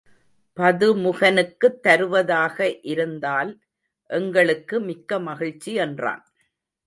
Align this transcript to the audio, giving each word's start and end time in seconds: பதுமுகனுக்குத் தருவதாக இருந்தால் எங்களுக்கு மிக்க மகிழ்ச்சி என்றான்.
பதுமுகனுக்குத் 0.57 1.79
தருவதாக 1.79 2.79
இருந்தால் 2.81 3.51
எங்களுக்கு 4.09 4.79
மிக்க 4.79 5.19
மகிழ்ச்சி 5.19 5.73
என்றான். 5.73 6.23